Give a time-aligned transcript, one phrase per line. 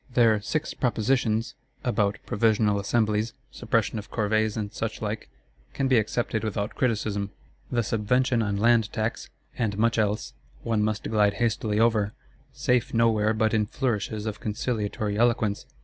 [0.11, 1.53] Their "Six Propositions"
[1.83, 5.29] about Provisional Assemblies, suppression of Corvées and suchlike,
[5.75, 7.29] can be accepted without criticism.
[7.71, 9.29] The Subvention on Land tax,
[9.59, 10.33] and much else,
[10.63, 12.13] one must glide hastily over;
[12.51, 15.67] safe nowhere but in flourishes of conciliatory eloquence.